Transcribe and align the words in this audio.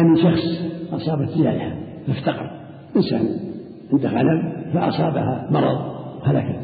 أن 0.00 0.16
شخص 0.16 0.42
أصابت 0.92 1.38
جائحة 1.38 1.76
فافتقر. 2.06 2.50
إنسان 2.96 3.28
عنده 3.92 4.08
غنم 4.08 4.52
فأصابها 4.74 5.48
مرض 5.50 5.78
هلكت. 6.24 6.60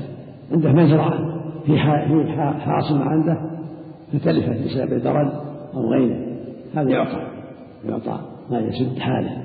عنده 0.53 0.73
مزرعة 0.73 1.19
في 1.67 1.79
حاصل 2.59 3.03
عنده 3.03 3.37
فتلفت 4.13 4.65
بسبب 4.65 4.93
البرد 4.93 5.33
أو 5.75 5.91
غيره. 5.91 6.37
هذا 6.75 6.91
يعطى 6.91 7.27
يعطى 7.85 8.21
ما 8.51 8.61
يسد 8.61 8.99
حاله. 8.99 9.43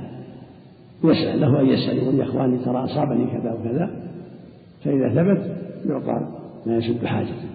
يسأل 1.04 1.42
له 1.42 1.62
أن 1.62 1.66
يسأل 1.66 1.98
يقول 1.98 2.16
يا 2.16 2.24
إخواني 2.24 2.58
ترى 2.58 2.84
أصابني 2.84 3.28
كذا 3.28 3.54
وكذا. 3.54 3.90
فإذا 4.84 5.10
ثبت 5.10 5.58
يعطى 5.86 6.28
ما 6.66 6.78
يسد 6.78 7.06
حاجته. 7.06 7.50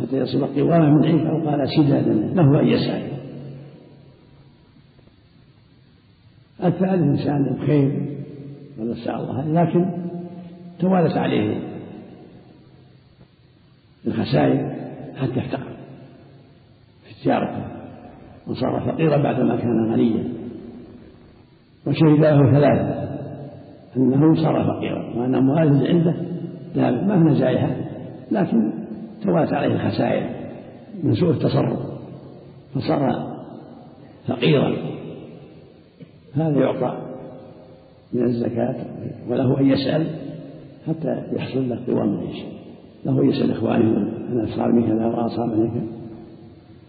حتى 0.00 0.16
يصل 0.16 0.46
قوامه 0.46 0.90
من 0.90 1.04
عيد 1.04 1.26
أو 1.26 1.48
قال 1.48 1.68
سدادا 1.68 2.12
له 2.12 2.60
أن 2.60 2.66
يسأل. 2.66 3.15
الثالث 6.64 7.02
إنسان 7.02 7.56
بخير 7.56 8.16
ونسأل 8.78 9.14
الله. 9.14 9.62
لكن 9.62 9.90
توالت 10.78 11.16
عليه 11.16 11.58
الخسائر 14.06 14.76
حتى 15.16 15.40
افتقر 15.40 15.76
في 17.04 17.24
تجارته 17.24 17.64
وصار 18.46 18.92
فقيرا 18.92 19.16
بعدما 19.16 19.56
كان 19.56 19.92
غنيا 19.92 20.24
وشهد 21.86 22.20
له 22.20 22.50
ثلاثة 22.50 23.06
أنه 23.96 24.34
صار 24.34 24.64
فقيرا 24.64 25.16
وأن 25.16 25.34
أمواله 25.34 25.88
عنده 25.88 26.14
لا 26.74 26.90
ما 26.90 27.30
هي 27.30 27.38
جائحة 27.38 27.76
لكن 28.30 28.72
توالت 29.22 29.52
عليه 29.52 29.74
الخسائر 29.74 30.30
من 31.02 31.14
سوء 31.14 31.30
التصرف 31.30 31.78
فصار 32.74 33.36
فقيرا. 34.28 34.95
هذا 36.36 36.60
يعطى 36.60 36.98
من 38.12 38.24
الزكاة 38.24 38.74
وله 39.28 39.60
أن 39.60 39.66
يسأل 39.66 40.06
حتى 40.88 41.22
يحصل 41.32 41.68
له 41.68 41.78
قوام 41.86 42.14
العيش. 42.14 42.44
له 43.04 43.22
أن 43.22 43.28
يسأل 43.28 43.50
إخوانه 43.50 43.96
أنا 44.32 44.44
أصابني 44.44 44.86
كذا 44.86 45.06
وأصابني 45.06 45.68
كذا 45.68 45.86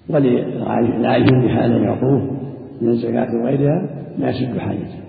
وللعالم 0.09 1.45
بحاله 1.45 1.85
يعطوه 1.85 2.31
من 2.81 2.89
الزكاة 2.89 3.27
وغيرها 3.35 3.89
ما 4.19 4.29
يسد 4.29 4.57
حاجته. 4.57 4.99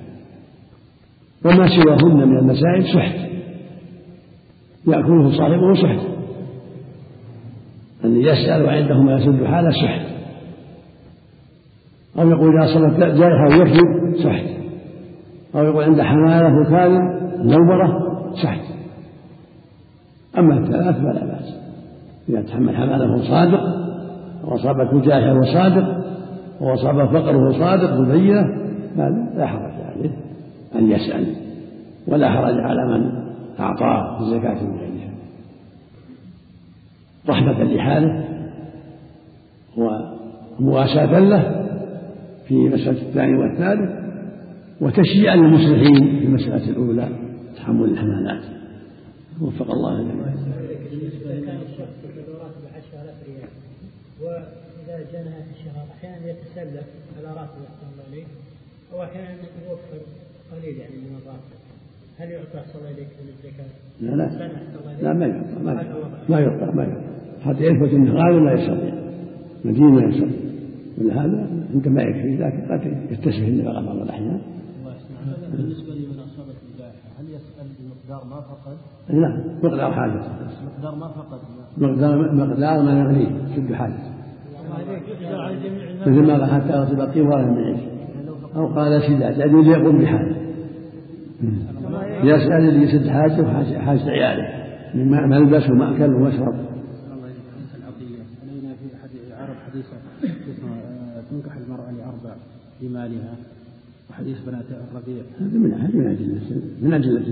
وما 1.44 1.68
سواهن 1.68 2.28
من 2.28 2.38
المسائل 2.38 2.84
سحت. 2.94 3.28
يأكله 4.88 5.30
صاحبه 5.36 5.74
سحت. 5.74 6.06
أن 8.04 8.16
يسأل 8.16 8.62
وعنده 8.62 9.02
ما 9.02 9.14
يسد 9.14 9.44
حاله 9.44 9.70
سحت. 9.70 10.06
أو 12.18 12.30
يقول 12.30 12.62
إذا 12.62 12.74
صلت 12.74 12.98
جائحة 12.98 13.58
ويكذب 13.58 13.97
سحت 14.24 14.44
أو 15.54 15.64
يقول 15.64 15.84
عند 15.84 16.00
حمالة 16.00 16.60
وكاذب 16.60 17.00
نوبرة 17.44 18.08
سحت 18.42 18.60
أما 20.38 20.58
الثلاث 20.58 20.96
فلا 20.96 21.24
بأس. 21.24 21.58
إذا 22.28 22.42
تحمل 22.42 22.76
حمالة 22.76 23.22
صادق 23.22 23.60
وأصابته 24.44 25.00
جائحة 25.00 25.38
وصادق 25.38 26.04
وأصاب 26.60 27.06
فقره 27.06 27.52
صادق 27.52 28.00
مبينة. 28.00 28.42
لا 29.36 29.46
حرج 29.46 29.72
عليه 29.96 30.10
أن 30.74 30.90
يسأل 30.90 31.26
ولا 32.08 32.30
حرج 32.30 32.60
على 32.60 32.98
من 32.98 33.12
أعطاه 33.60 34.20
الزكاة 34.20 34.64
من 34.64 34.78
غيرها 34.78 35.10
رحمة 37.28 37.64
لحاله 37.64 38.24
ومواساة 39.76 41.18
له 41.18 41.66
في 42.48 42.68
مسألة 42.68 43.02
الثاني 43.02 43.38
والثالث. 43.38 43.97
وتشجيعا 44.80 45.36
للمصلحين 45.36 46.18
في 46.18 46.24
المسألة 46.24 46.70
الأولى 46.70 47.08
تحمل 47.56 47.84
الحملات 47.84 48.44
وفق 49.40 49.70
الله 49.70 50.02
جميعا. 50.02 50.34
إذا 51.28 51.46
كان 51.46 51.56
الشخص 51.56 51.94
في 52.14 52.20
راتب 52.32 52.62
10000 52.76 53.14
ريال 53.28 53.48
وإذا 54.22 55.12
جاء 55.12 55.24
نهاية 55.24 55.50
الشهر 55.56 55.84
أحيانا 55.98 56.30
يتسلف 56.30 56.86
على 57.18 57.26
راتب 57.26 57.60
أحسن 57.68 57.86
الله 57.92 58.04
إليك 58.12 58.26
أو 58.92 59.02
أحيانا 59.02 59.30
يوفر 59.68 60.00
قليل 60.52 60.76
يعني 60.78 60.94
من 60.94 61.16
الراتب. 61.22 61.58
هل 62.18 62.30
يعطى 62.30 62.58
أحسن 62.58 62.78
الله 62.78 62.90
إليك 62.90 63.08
من 63.22 63.28
الزكاة؟ 63.28 63.70
لا 64.00 64.16
لا. 64.16 64.26
لا 65.02 65.12
ما 65.12 65.26
يعطى 65.26 65.62
ما 65.64 65.72
يعطى. 65.72 65.98
ما 66.28 66.40
يعطى 66.40 66.76
ما 66.76 66.84
يعطى. 66.84 67.02
حتى 67.44 67.64
يثبت 67.64 67.90
انه 67.94 68.12
غالب 68.12 68.44
لا 68.44 68.52
يستطيع. 68.52 68.94
مدين 69.64 69.96
لا 69.96 70.08
يستطيع. 70.08 70.48
ولهذا 70.98 71.48
أنت 71.74 71.88
ما 71.88 72.02
يكفي 72.02 72.36
لكن 72.36 72.72
قد 72.72 73.12
يتسه 73.12 73.48
النفقه 73.48 73.80
بعض 73.80 73.96
بالنسبة 75.52 75.94
لمن 75.94 76.18
اصابت 76.18 76.56
الجائحه 76.72 77.08
هل 77.20 77.26
يسأل 77.28 77.66
بمقدار 77.78 78.24
ما 78.24 78.40
فقد؟ 78.40 78.76
نعم 79.10 79.40
مقدار 79.62 79.92
حاجته 79.92 80.30
مقدار 80.76 80.94
ما 80.94 81.08
فقد 81.08 81.38
مقدار 81.78 82.34
مقدار 82.34 82.82
ما 82.82 83.00
يغنيه 83.00 83.56
شد 83.56 83.72
حاجته 83.74 84.18
مثل 86.06 86.26
ما 86.26 86.32
قال 86.32 86.50
حتى 86.50 86.82
يصل 86.82 87.12
قوارا 87.12 87.46
من 87.46 87.58
عيش 87.58 87.80
أو 88.56 88.66
قال 88.66 89.02
سداد 89.02 89.38
يعني 89.38 89.62
ليقوم 89.62 89.98
بحاجة. 89.98 90.36
يسأل 92.22 92.68
اللي 92.68 92.82
يسد 92.82 93.08
حاجته 93.08 93.42
وحاجه 93.42 94.10
عياله. 94.10 94.68
من 94.94 95.28
ملبس 95.28 95.70
ومأكل 95.70 96.14
ومشرب 96.14 96.54
تنكح 101.30 101.56
المرأة 101.56 101.90
لأربع 101.90 102.34
لمالها. 102.82 103.34
وحديث 104.18 104.36
بنات 104.46 104.64
الربيع 104.70 105.22
هذا 105.40 105.58
من 105.58 105.72
أحد 105.72 105.94
من 105.96 106.06
أدلة 106.06 106.40
من 106.82 106.92
أدلة 106.92 107.22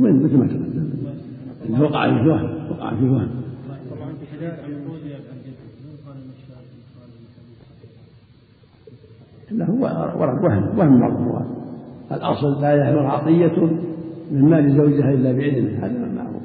وين 0.00 0.22
مثل 0.22 0.36
ما 0.36 0.46
تقدم. 0.46 1.82
وقع 1.82 2.22
في 2.22 2.28
وهم 2.28 2.70
وقع 2.70 2.94
في 2.94 3.04
وهم 3.04 3.28
لا 9.50 9.70
هو 9.70 10.20
ورد 10.20 10.44
وهم. 10.44 10.78
وهم 10.78 11.00
مرفوع 11.00 11.46
الأصل 12.12 12.60
لا 12.60 12.72
يحمل 12.74 13.06
عطية 13.06 13.62
من 14.30 14.44
مال 14.50 14.76
زوجها 14.76 15.12
إلا 15.12 15.32
بإذنه 15.32 15.86
هذا 15.86 16.12
معروف 16.16 16.42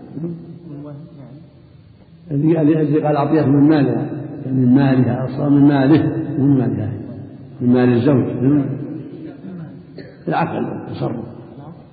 الذي 2.32 3.00
قال 3.00 3.18
عطية 3.18 3.46
من 3.46 3.70
مالها. 3.70 4.10
من 4.46 4.76
مالها 4.76 5.26
أصلا 5.26 5.50
من 5.50 5.68
ماله. 5.68 6.04
من 6.40 6.58
مالها. 6.58 6.92
من 7.62 7.74
مال 7.74 7.90
الزوج. 7.90 8.87
العقل 10.28 10.66
والتصرف 10.66 11.26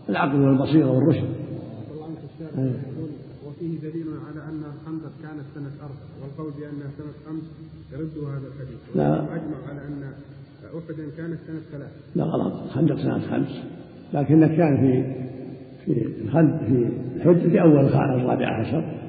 العقل 0.09 0.41
والبصيرة 0.41 0.91
والرشد. 0.91 1.29
وفيه 3.47 3.79
دليل 3.79 4.07
على 4.29 4.41
أن 4.49 4.63
الخندق 4.75 5.13
كانت 5.23 5.45
سنة 5.55 5.73
أربع 5.83 5.95
والقول 6.23 6.53
بأنها 6.61 6.91
سنة 6.99 7.13
خمس 7.27 7.45
يرد 7.93 8.19
هذا 8.19 8.49
الحديث. 8.49 8.79
لا. 8.95 9.23
أجمع 9.23 9.57
على 9.69 9.81
أن 9.81 10.13
أحد 10.65 11.11
كانت 11.17 11.39
سنة 11.47 11.61
ثلاث. 11.73 11.91
لا 12.15 12.25
غلط 12.25 12.63
الخندق 12.63 12.97
سنة 12.97 13.19
خمس. 13.19 13.63
لكنه 14.13 14.47
كان 14.47 14.77
في 14.77 15.15
في 15.85 16.23
الخندق 16.25 16.59
في 16.65 16.91
الحج 17.17 17.51
في 17.51 17.61
أول 17.61 17.87
الرابع 17.87 18.61
عشر. 18.61 19.01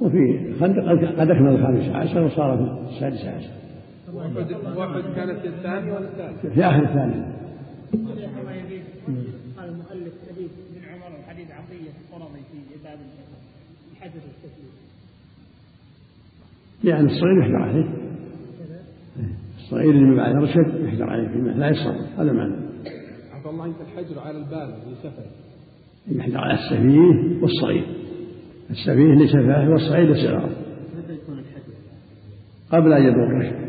وفي 0.00 0.48
الخندق 0.48 0.82
قد 1.20 1.30
أكمل 1.30 1.48
الخامس 1.48 1.88
عشر 1.94 2.22
وصار 2.22 2.56
في 2.56 2.94
السادس 2.94 3.24
عشر. 3.24 3.50
وأحد 4.76 5.02
كانت 5.16 5.38
في 5.40 5.48
الثاني 5.48 5.92
ولا 5.92 6.08
الثالث؟ 6.08 6.54
في 6.54 6.64
آخر 6.64 6.82
الثاني 6.84 7.38
قال 9.58 9.68
المؤلف 9.68 10.12
حديث 10.28 10.50
ابن 10.70 10.84
عمر 10.88 11.18
وحديث 11.20 11.50
عطية 11.50 11.92
القرظي 12.00 12.40
في 12.52 12.58
باب 12.84 12.98
الحدث 13.98 14.14
والتكليف 14.14 14.72
يعني 16.84 17.06
الصغير 17.06 17.38
يحجر 17.40 17.62
عليه. 17.62 17.88
الصغير 19.58 19.90
اللي 19.90 20.16
بعد 20.16 20.34
رشد 20.36 20.84
يحجر 20.84 21.10
عليه 21.10 21.28
فيما 21.28 21.50
لا 21.50 21.68
يصرف 21.68 22.20
هذا 22.20 22.32
معنى. 22.32 22.54
عفى 23.32 23.48
الله 23.48 23.64
أنت 23.64 23.76
الحجر 23.80 24.20
على 24.20 24.38
البالغ 24.38 24.76
لسفر 24.92 25.26
يحجر 26.08 26.38
على 26.38 26.54
السفيه 26.54 27.42
والصغير. 27.42 27.86
السفيه 28.70 29.14
لسفاه 29.14 29.70
والصغير 29.70 30.12
لصغاره 30.12 30.50
متى 30.98 31.12
يكون 31.12 31.38
الحجر؟ 31.38 31.72
قبل 32.70 32.92
أن 32.92 33.02
يبلغ 33.02 33.24
الرشد. 33.24 33.68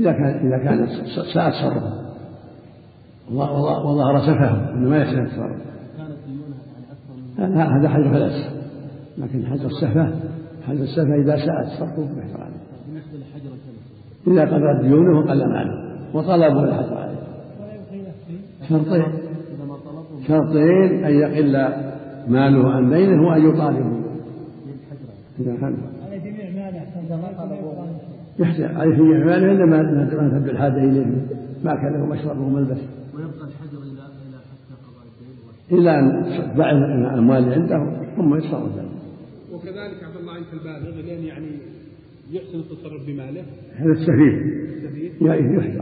إذا 0.00 0.12
كان 0.12 0.46
إذا 0.46 0.64
كان 0.64 0.86
ساء 1.34 1.50
تصرفه 1.50 2.08
وظهر 3.30 4.18
سفهه 4.20 4.74
أنه 4.74 4.90
ما 4.90 4.98
يحسن 4.98 5.18
التصرف 5.18 5.62
كانت 5.96 6.18
ديونها 6.26 6.62
يعني 6.72 6.86
أكثر 6.92 7.14
من 7.16 7.27
هذا 7.38 7.88
حجر 7.88 8.10
فلس 8.12 8.48
لكن 9.18 9.46
حجر 9.46 9.66
السفه 9.66 10.12
حجر 10.62 10.82
السفه 10.82 11.14
إذا 11.14 11.36
ساء 11.36 11.64
تصرفه 11.64 12.02
يحجر 12.02 12.40
عليه 12.40 12.58
إذا 14.26 14.42
قدرت 14.42 14.80
ديونه 14.80 15.18
وقل 15.18 15.48
ماله 15.48 15.88
وطلبوا 16.14 16.66
لا 16.66 16.74
حجر 16.74 16.98
عليه 16.98 17.18
شرطين. 18.68 19.04
شرطين 20.28 21.04
أن 21.04 21.14
يقل 21.14 21.52
ماله 22.28 22.70
عن 22.70 22.90
دينه 22.90 23.28
وأن 23.28 23.48
يطالبه. 23.48 24.00
إذا 25.40 25.56
كان 25.56 25.76
هذا 26.02 26.16
جميع 26.16 26.50
ماله 26.50 26.82
يحسن. 28.38 28.76
عليه 28.76 28.96
في 28.96 29.02
إعماله 29.02 29.52
إلا 29.52 29.64
ما 29.64 30.28
تبدو 30.30 30.50
الحاجة 30.50 30.84
إليه. 30.84 31.06
ما 31.64 31.74
كان 31.74 31.92
له 31.92 32.06
مشرب 32.06 32.38
وملبس 32.40 32.78
ويبقى 33.14 33.44
الحجر 33.48 33.82
إلى 33.82 33.90
إلى 33.90 34.38
حتى 34.50 34.74
قضاء 34.84 35.04
إلا 35.72 35.98
أن 35.98 36.22
باع 36.56 36.70
الأموال 36.70 37.38
اللي 37.38 37.54
عنده 37.54 38.06
ثم 38.16 38.36
يتصرف 38.36 38.76
ذلك 38.76 38.88
وكذلك 39.52 40.04
عبد 40.04 40.16
الله 40.16 40.32
عنك 40.32 40.46
البالغ 40.52 41.00
لين 41.00 41.24
يعني 41.24 41.48
يحسن 42.30 42.58
التصرف 42.58 43.06
بماله. 43.06 43.42
هذا 43.76 43.92
السفيه 43.92 44.36
السفيه 44.76 45.30
عليه 45.30 45.80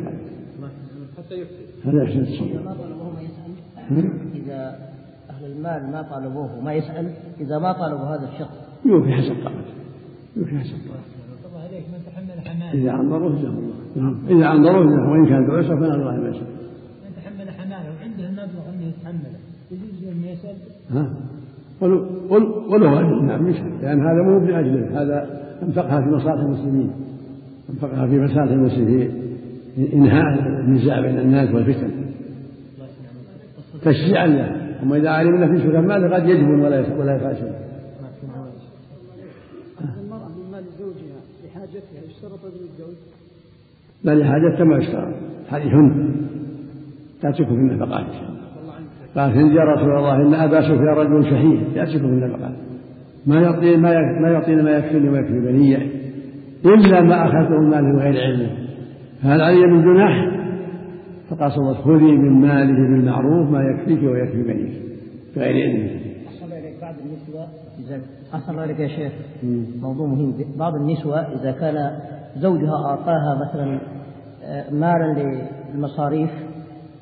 حتى 1.19 1.41
يحسن. 1.41 1.57
هذا 1.85 2.03
يحسن 2.03 2.21
التصرف. 2.21 2.65
ما 2.65 2.75
طلبوه 2.75 3.15
ما 3.15 3.21
يسأل. 3.23 4.11
إذا 4.35 4.79
أهل 5.31 5.45
المال 5.45 5.93
ما 5.93 6.03
طالبوه 6.03 6.61
ما 6.61 6.73
يسأل 6.73 7.11
إذا 7.41 7.59
ما 7.59 7.73
طالبوا 7.73 8.05
هذا 8.05 8.29
الشخص. 8.33 8.57
يوفي 8.85 9.13
حسب 9.13 9.35
طاقته 9.45 9.75
يوفي 10.37 10.59
حسب 10.59 10.77
طاقته 10.89 11.17
الله 11.49 11.61
عليك 11.61 11.85
من 11.93 12.01
تحمل 12.07 12.49
حماله 12.49 12.83
إذا 12.83 12.91
عنظروه 12.91 13.39
جزاهم 13.39 13.59
الله. 13.59 13.75
نعم. 13.97 14.27
إذا 14.27 14.55
جزاهم 14.55 15.11
وإن 15.11 15.27
كان 15.27 15.47
بعسر 15.47 15.77
فلا 15.77 15.95
الله 15.95 16.17
ما 16.17 16.29
يسأل 16.29 16.47
من 17.05 17.13
تحمل 17.17 17.51
حماله 17.51 17.91
وعنده 17.97 18.29
المبلغ 18.29 18.69
انه 18.69 18.87
يتحمله 18.87 19.39
يجوز 19.71 20.05
انه 20.13 20.27
قل 21.81 22.85
هو 22.85 23.23
نعم 23.23 23.49
يسأل 23.49 23.73
لأن 23.83 24.01
هذا 24.01 24.23
مو 24.23 24.39
بأجله. 24.39 25.03
هذا 25.03 25.41
أنفقها 25.63 26.01
في 26.01 26.09
مصالح 26.09 26.43
المسلمين. 26.43 26.91
أنفقها 27.71 28.07
في 28.07 28.21
مصالح 28.21 28.53
المسلمين. 28.53 29.11
في 29.77 29.93
إنهاء 29.93 30.39
النزاع 30.61 31.01
بين 31.01 31.19
الناس 31.19 31.55
والفتن. 31.55 31.91
تشجيعا 33.83 34.27
له. 34.27 34.67
أما 34.83 34.97
إذا 34.97 35.11
علمنا 35.11 35.47
في 35.47 35.59
سلطان 35.59 35.87
ماله 35.87 36.15
قد 36.15 36.29
يجبن 36.29 36.61
ولا 36.61 36.95
ولا 36.99 37.17
يفاشل 37.17 37.51
المرأة 40.01 40.29
من 40.29 40.51
مال 40.53 40.65
زوجها 40.79 41.21
لحاجتها 41.47 42.01
يشترط 42.09 42.45
ابن 42.45 42.65
الزوج 42.65 42.97
لا 44.05 44.15
لحاجتها 44.15 44.65
ما 44.65 44.77
يشترط 44.77 45.15
حديثهن 45.49 46.15
تأتيكم 47.23 47.55
في 47.55 47.61
النفقات. 47.61 48.07
قال 49.17 49.31
هند 49.39 49.53
يا 49.53 49.63
رسول 49.63 49.99
الله 49.99 50.17
إن 50.17 50.35
أبا 50.35 50.61
سفيان 50.61 50.95
رجل 50.95 51.31
شهيد 51.31 51.77
يأتيكم 51.77 52.09
في 52.09 52.25
النفقات 52.25 52.53
ما 53.27 53.41
يعطي 53.41 53.77
ما 53.77 53.91
ما 54.21 54.29
يعطينا 54.31 54.63
ما 54.63 54.71
يكفيني 54.71 55.09
ويكفي 55.09 55.41
بنية 55.41 55.97
إلا 56.65 57.01
ما 57.01 57.25
أخذته 57.25 57.57
المال 57.57 57.97
بغير 57.97 58.23
علمه. 58.23 58.51
فهل 59.23 59.41
علي 59.41 59.67
من 59.67 59.83
جناح؟ 59.83 60.37
فقال 61.31 61.53
صلى 61.53 61.59
الله 61.59 61.77
عليه 61.77 61.81
وسلم 61.81 61.99
خذي 61.99 62.17
من 62.17 62.41
ماله 62.41 62.75
بالمعروف 62.75 63.51
ما 63.51 63.61
يكفيك 63.63 64.03
ويكفي 64.03 64.43
بنيك 64.43 64.73
بغير 65.37 65.69
علمه. 65.69 65.91
أحسن 66.29 66.53
إليك 66.53 66.81
بعض 66.83 66.95
النسوة 67.05 67.47
إذا 67.79 68.01
أحسن 68.35 68.59
إليك 68.59 68.81
يا 68.81 68.89
شيخ. 68.89 69.13
موضوع 69.83 70.07
مهم. 70.07 70.35
بعض 70.59 70.75
النسوة 70.75 71.19
إذا 71.21 71.51
كان 71.51 71.91
زوجها 72.37 72.87
أعطاها 72.87 73.49
مثلا 73.49 73.81
آه، 74.45 74.71
مالا 74.71 75.39
للمصاريف 75.75 76.31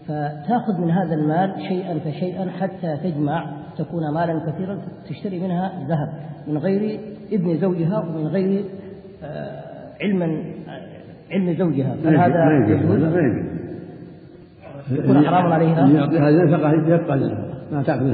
فتأخذ 0.08 0.80
من 0.80 0.90
هذا 0.90 1.14
المال 1.14 1.54
شيئا 1.68 1.98
فشيئا 1.98 2.50
حتى 2.50 2.96
تجمع 2.96 3.52
تكون 3.78 4.14
مالا 4.14 4.50
كثيرا 4.50 4.78
تشتري 5.08 5.40
منها 5.40 5.72
ذهب 5.88 6.08
من 6.48 6.58
غير 6.58 7.00
إذن 7.32 7.56
زوجها 7.56 7.98
ومن 7.98 8.26
غير 8.26 8.64
آه، 9.24 9.64
علم 10.00 10.22
آه، 10.22 10.34
علم 11.30 11.54
زوجها. 11.58 11.96
فهذا 12.04 12.34
ما 12.34 12.66
يجوز 12.68 13.02
يكون 14.90 15.26
حرام 15.26 15.52
عليها؟ 15.52 15.88
يعطيها 15.88 16.30
نفقة 16.30 16.72
يبقى 16.72 17.18
ما 17.72 17.82
تأخذ 17.82 18.04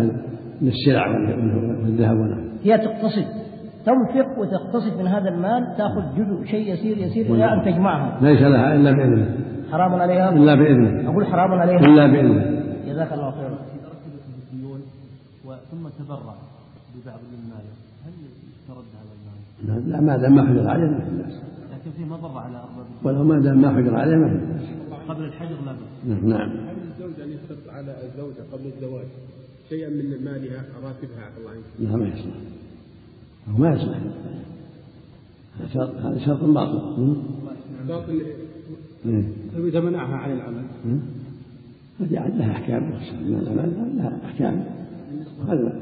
من 0.60 0.68
السلع 0.68 1.08
والذهب 1.08 2.38
هي 2.64 2.78
تقتصد. 2.78 3.39
تنفق 3.86 4.38
وتقتصد 4.38 4.98
من 4.98 5.06
هذا 5.06 5.28
المال 5.28 5.76
تأخذ 5.78 6.02
جزء 6.16 6.44
شيء 6.44 6.74
يسير 6.74 6.98
يسير 6.98 7.34
إلى 7.34 7.52
أن 7.52 7.62
تجمعها. 7.64 8.18
ليس 8.22 8.42
لها 8.42 8.74
إلا 8.74 8.92
بإذنه. 8.92 9.36
حرام 9.72 9.94
عليها؟ 9.94 10.32
إلا 10.32 10.54
بإذنه. 10.54 11.10
أقول 11.10 11.26
حرام 11.26 11.52
عليها. 11.52 11.78
إلا 11.78 12.06
بإذنه. 12.06 12.62
جزاك 12.86 13.12
الله 13.12 13.30
خيرا. 13.30 13.70
ثم 15.70 15.88
تبرع 16.04 16.34
ببعض 16.94 17.20
من 17.32 17.50
ماله 17.50 17.74
هل 18.04 18.12
يسترد 18.22 18.84
هذا 19.00 19.12
المال؟ 19.16 19.90
لا 19.90 20.00
ما 20.00 20.16
دام 20.16 20.34
ما 20.34 20.46
حجر 20.46 20.68
عليه 20.68 20.86
ما 20.86 20.98
في 20.98 21.10
لكن 21.72 21.90
في 21.96 22.04
مضرة 22.04 22.40
على 22.40 22.56
أرباب 22.56 22.86
ولو 23.02 23.24
ما 23.24 23.40
دام 23.40 23.62
ما 23.62 23.70
حجر 23.70 23.96
عليه 23.96 24.16
ما 24.16 24.28
في 24.28 24.38
قبل 25.08 25.24
الحجر 25.24 25.56
لا 25.66 25.72
بأس. 25.72 26.24
نعم 26.24 26.50
هل 26.50 26.76
الزوج 26.90 27.20
أن 27.20 27.30
يشترط 27.30 27.74
على 27.74 27.94
الزوجة 28.02 28.42
قبل 28.52 28.66
الزواج 28.66 29.06
شيئا 29.68 29.88
من 29.88 30.24
مالها 30.24 30.64
راتبها 30.84 31.24
عبد 31.26 31.38
الله 31.38 31.50
عنك 31.50 31.90
لا 31.90 31.96
ما 31.96 32.08
يصلح 32.08 32.34
هو 33.48 33.58
ما 33.58 33.70
يصلح 33.74 33.98
هذا 36.04 36.18
شرط 36.18 36.44
باطل. 36.44 36.80
ال- 38.10 38.22
إيه. 39.06 39.22
طيب 39.54 39.66
إذا 39.66 39.80
منعها 39.80 40.16
عن 40.16 40.32
العمل؟ 40.32 40.62
لها 42.38 42.50
أحكام. 42.52 42.82
من 43.28 43.34
الأمان 43.34 43.72
لها 43.96 44.18
أحكام. 44.24 44.64
هذا 45.48 45.72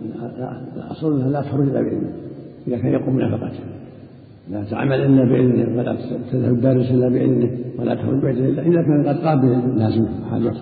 الأصل 0.77 1.17
أنها 1.17 1.29
لا 1.31 1.43
تخرج 1.43 1.69
إلا 1.69 1.81
بإذنه 1.83 2.13
إذا 2.69 2.77
كان 2.79 2.93
يقوم 2.93 3.17
بنفقته. 3.17 3.61
لا 4.51 4.65
تعمل 4.65 5.01
إلا 5.01 5.25
بإذنه 5.25 5.79
ولا 5.79 5.97
تذهب 6.33 6.55
الدارس 6.55 6.91
إلا 6.91 7.09
بإذنه 7.09 7.51
ولا 7.79 7.95
تخرج 7.95 8.21
باذنه 8.23 8.49
الا 8.49 8.63
اذا 8.63 8.83
كان 8.83 9.07
قد 9.09 9.17
قام 9.25 9.41
بلازم 9.75 10.07
حاجته 10.31 10.61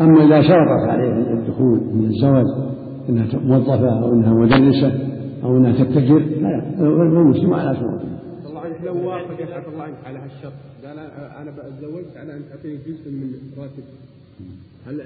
أما 0.00 0.24
إذا 0.24 0.42
شرطت 0.42 0.88
عليه 0.88 1.12
الدخول 1.32 1.80
من 1.94 2.04
الزواج 2.04 2.44
إنها 3.08 3.26
موظفه 3.44 4.02
أو 4.02 4.12
إنها 4.12 4.34
مدرسة 4.34 5.15
أو 5.44 5.56
إنها 5.56 5.84
تتجر 5.84 6.18
لا 6.18 6.72
المسلم 6.80 7.54
على 7.54 7.76
شروطه 7.76 8.08
لو 8.84 9.08
وافقت 9.08 9.50
عبد 9.52 9.66
الله 9.72 9.82
عنك 9.82 9.94
على 10.04 10.18
هالشرط. 10.18 10.52
قال 10.84 10.96
أنا- 10.96 11.40
أنا 11.40 11.50
بتزوجت 11.50 12.16
على 12.16 12.36
أن 12.36 12.40
تعطيني 12.50 12.76
جزء 12.86 13.10
من 13.10 13.32
راتب 13.58 13.84
هل 14.86 15.00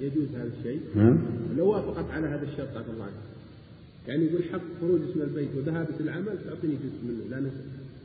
يجوز 0.00 0.28
هذا 0.36 0.50
الشيء؟ 0.58 0.80
نعم. 0.96 1.18
لو 1.58 1.70
وافقت 1.70 2.10
على 2.10 2.26
هذا 2.26 2.42
الشرط 2.42 2.76
عبد 2.76 2.88
الله 2.92 3.04
عنك. 3.04 3.22
يعني 4.08 4.24
يقول 4.24 4.42
حق 4.52 4.60
خروج 4.80 5.00
اسم 5.10 5.22
البيت 5.22 5.48
وذهابة 5.56 6.00
العمل 6.00 6.24
تعطيني 6.44 6.74
جزء 6.74 7.00
منه. 7.08 7.30
لأن 7.30 7.50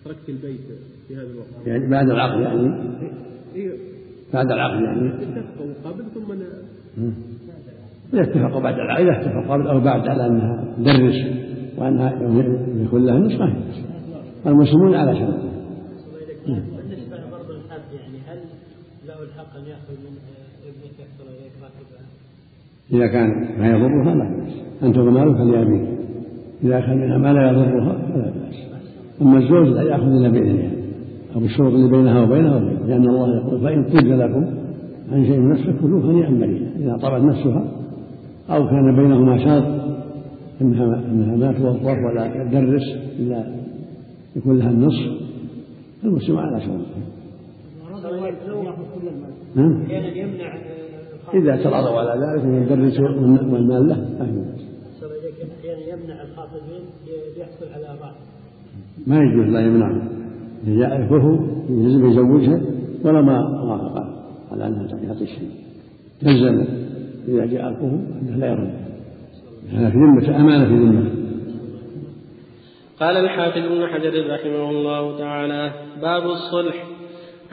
تركت 0.06 0.30
البيت 0.30 0.60
في 1.08 1.16
هذا 1.16 1.28
الوقت. 1.32 1.68
يعني 1.68 1.90
بعد 1.90 2.10
العقد 2.10 2.42
يعني؟ 2.42 2.68
إيه. 3.56 3.72
بعد 4.34 4.52
العقد 4.52 4.84
يعني؟ 4.84 5.08
اتفقوا 5.24 5.74
قبل 5.92 6.04
ثم 6.16 6.32
إذا 8.14 8.24
اتفقوا 8.24 8.62
بعد 8.62 8.74
العقد 8.74 9.02
إذا 9.06 9.22
اتفقوا 9.22 9.54
قبل 9.54 9.68
أو 9.68 9.80
بعد 9.80 10.08
على 10.08 10.26
أنها 10.28 10.76
تدرس. 10.78 11.47
وأنها 11.78 12.14
يكون 12.84 13.06
لها 13.06 13.20
نصف 13.20 13.40
ما 13.40 13.54
هي 14.46 14.52
المسلمون 14.52 14.96
على 14.96 15.20
شرط 15.20 15.36
بالنسبة 16.48 17.18
لفرض 17.18 17.50
الحد 17.50 17.82
يعني 17.94 18.18
هل 18.28 18.40
له 19.08 19.24
الحق 19.24 19.58
ان 19.58 19.64
ياخذ 19.64 19.94
من 20.04 20.90
يحصل 21.00 21.24
عليك 21.28 21.54
راتبها؟ 21.64 22.06
إذا 22.92 23.07
كان 23.07 23.60
ما 23.60 23.68
يضرها 23.68 24.16
لا 24.16 24.38
بأس. 24.38 24.54
أن 24.84 24.94
تضمن 24.94 25.34
فليأبيه 25.34 25.88
إذا 26.64 26.80
كان 26.80 26.98
منها 26.98 27.18
ما 27.18 27.34
لا 27.34 27.52
يضرها 27.52 27.94
فلا 27.94 28.24
بأس. 28.24 28.56
أما 29.22 29.38
الزوج 29.38 29.68
لا 29.68 29.81
يأخذ 29.81 30.07
إلا 30.07 30.30
بإذنها 30.30 30.72
أو 31.36 31.40
بالشروط 31.40 31.74
اللي 31.74 31.90
بينها 31.90 32.22
وبينه. 32.22 32.60
لأن 32.60 33.10
الله 33.10 33.38
يقول 33.38 33.62
فإن 33.62 33.84
طب 33.84 34.07
لكم 34.07 34.46
عن 35.12 35.26
شيء 35.26 35.40
من 35.40 35.50
نفسه 35.50 35.74
كلوه 35.81 36.12
هنيئا 36.12 36.62
إذا 36.80 36.98
طبت 36.98 37.24
نفسها 37.24 37.72
أو 38.50 38.68
كان 38.69 38.96
بينهما 38.96 39.38
شرط 39.38 39.64
إنها 40.61 41.06
إنها 41.06 41.35
ما 41.35 41.52
توظف 41.52 41.85
ولا 41.85 42.44
تدرس 42.44 42.83
إلا 43.19 43.56
يكون 44.35 44.59
لها 44.59 44.69
النصف 44.69 45.21
المسلم 46.04 46.37
على 46.37 46.61
شروطه 46.61 47.07
نعم 49.56 49.83
إذا 51.33 51.64
تراضوا 51.64 51.99
على 51.99 52.26
ذلك 52.26 52.45
من 52.45 52.64
يدرس 52.64 52.99
والمال 52.99 53.87
له 53.87 53.95
ما 54.19 54.26
يمنع 55.90 56.21
الخاطبين 56.21 56.81
ليحصل 57.37 57.66
على 57.73 57.87
راتب 57.87 58.16
ما 59.07 59.18
يجوز 59.18 59.45
لا 59.54 59.59
يمنعه 59.59 60.02
يكفه 60.68 61.40
يلزم 61.69 62.06
يزوجها 62.06 62.61
ولا 63.04 63.21
ما 63.21 63.61
وافق 63.64 63.95
على 64.52 64.68
أنها 64.68 64.87
تعطي 64.87 65.23
الشيء. 65.23 65.49
تلزم 66.21 66.66
إذا 67.28 67.45
جاء 67.45 67.69
الكفه 67.69 67.99
أنه 68.21 68.35
لا 68.37 68.47
يرد. 68.47 68.73
في 69.69 69.76
ذمة 69.76 70.36
أمانة 70.36 70.66
في 70.66 70.74
ذمة. 70.74 71.12
قال 73.00 73.18
الحافظ 73.18 73.57
ابن 73.57 73.88
حجر 73.88 74.33
رحمه 74.33 74.69
الله 74.69 75.18
تعالى 75.18 75.71
باب 76.02 76.26
الصلح. 76.26 76.76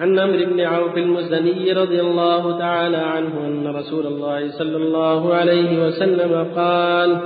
عن 0.01 0.19
عمرو 0.19 0.45
بن 0.53 0.61
عوف 0.61 0.99
المزني 0.99 1.73
رضي 1.73 2.01
الله 2.01 2.59
تعالى 2.59 2.97
عنه 2.97 3.47
أن 3.47 3.67
رسول 3.67 4.07
الله 4.07 4.51
صلى 4.51 4.77
الله 4.77 5.35
عليه 5.35 5.87
وسلم 5.87 6.47
قال 6.57 7.17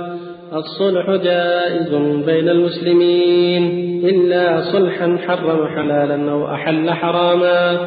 الصلح 0.53 1.09
جائز 1.09 1.95
بين 2.25 2.49
المسلمين 2.49 3.63
إلا 4.05 4.61
صلحا 4.61 5.17
حرم 5.27 5.67
حلالا 5.67 6.31
أو 6.31 6.53
أحل 6.53 6.91
حراما 6.91 7.77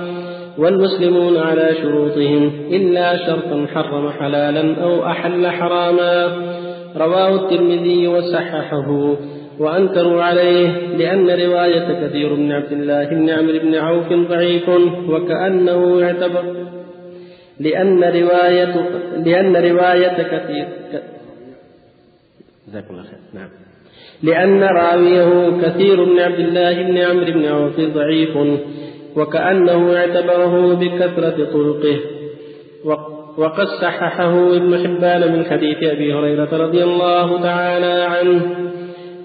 والمسلمون 0.59 1.37
على 1.37 1.75
شروطهم 1.82 2.50
إلا 2.71 3.26
شرطا 3.26 3.66
حرم 3.75 4.11
حلالا 4.11 4.82
أو 4.82 5.06
أحل 5.06 5.47
حراما. 5.47 6.32
رواه 6.96 7.34
الترمذي 7.34 8.08
وصححه 8.08 9.16
وأنكروا 9.58 10.22
عليه 10.22 10.68
لأن 10.96 11.30
رواية 11.30 12.06
كثير 12.06 12.34
بن 12.34 12.52
عبد 12.52 12.72
الله 12.72 13.04
بن 13.04 13.30
عمرو 13.30 13.58
بن 13.58 13.75
عوف 13.75 14.12
ضعيف 14.12 14.68
وكأنه 15.08 16.00
يعتبر 16.00 16.44
لأن 17.61 18.04
رواية 18.04 18.75
لأن 19.25 19.56
رواية 19.56 20.22
كثير 20.22 20.68
جزاكم 22.68 22.94
الله 22.94 23.02
خير. 23.02 23.18
نعم. 23.34 23.49
لأن 24.22 24.62
راويه 24.62 25.61
كثير 25.62 26.04
بن 26.04 26.18
عبد 26.18 26.38
الله 26.38 26.82
بن 26.82 26.99
عمرو 26.99 27.32
بن 27.32 27.44
عوف 27.44 27.80
ضعيف 27.80 28.37
وكأنه 29.16 29.96
اعتبره 29.96 30.75
بكثرة 30.75 31.44
طرقه. 31.52 31.99
وقد 33.38 33.66
صححه 33.66 34.56
ابن 34.56 34.78
حبان 34.78 35.32
من 35.32 35.44
حديث 35.44 35.76
أبي 35.82 36.14
هريرة 36.14 36.48
رضي 36.52 36.84
الله 36.84 37.42
تعالى 37.42 38.02
عنه 38.02 38.42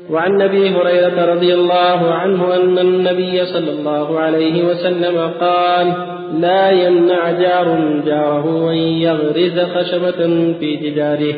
وعن 0.09 0.41
أبي 0.41 0.69
هريرة 0.69 1.33
رضي 1.33 1.53
الله 1.53 2.13
عنه 2.13 2.55
أن 2.55 2.79
النبي 2.79 3.45
صلى 3.45 3.71
الله 3.71 4.19
عليه 4.19 4.65
وسلم 4.65 5.31
قال 5.39 5.93
لا 6.39 6.71
يمنع 6.71 7.31
جار 7.31 8.01
جاره 8.05 8.71
أن 8.71 8.77
يغرز 8.77 9.59
خشبة 9.59 10.25
في 10.59 10.75
جداره. 10.75 11.33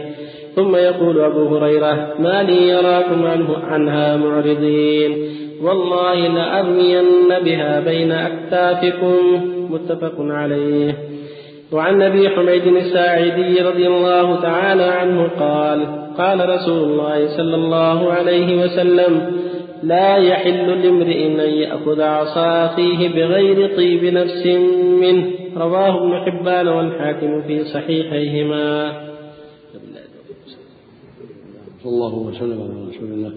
ثم 0.56 0.76
يقول 0.76 1.22
أبو 1.22 1.58
هريرة 1.58 2.14
ما 2.20 2.44
لي 2.44 2.70
يراكم 2.70 3.26
عنه 3.26 3.58
عنها 3.58 4.18
معرضين. 4.18 5.18
والله 5.62 6.28
لارمين 6.28 7.30
بها 7.46 7.80
بين 7.80 8.12
أكتافكم. 8.12 9.16
متفق 9.70 10.16
عليه. 10.20 11.09
وعن 11.72 12.02
أبي 12.02 12.30
حميد 12.30 12.68
الساعدي 12.68 13.62
رضي 13.62 13.88
الله 13.88 14.42
تعالى 14.42 14.84
عنه 14.84 15.28
قال 15.40 15.86
قال 16.18 16.50
رسول 16.50 16.84
الله 16.84 17.38
صلى 17.38 17.56
الله 17.56 18.14
عليه 18.14 18.64
وسلم 18.64 19.32
لا 19.84 20.16
يحل 20.16 20.84
لامرئ 20.84 21.28
أن 21.28 21.40
يأخذ 21.40 22.02
عصا 22.02 22.66
أخيه 22.66 23.10
بغير 23.10 23.76
طيب 23.76 24.06
نفس 24.06 24.46
منه. 25.02 25.26
رواه 25.58 26.04
ابن 26.04 26.32
حبان 26.32 26.68
والحاكم 26.68 27.42
في 27.42 27.64
صحيحيهما. 27.64 28.92
صلى 31.84 31.92
الله 31.92 32.16
وسلم 32.16 32.62
على 32.62 32.90
رسول 32.90 33.10
الله 33.12 33.32